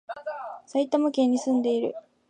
[0.65, 1.93] 埼玉県に住んでいる